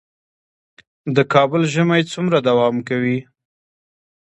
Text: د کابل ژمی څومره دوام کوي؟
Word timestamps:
د 1.15 1.17
کابل 1.33 1.61
ژمی 1.73 2.01
څومره 2.11 2.37
دوام 2.47 2.75
کوي؟ 2.87 3.19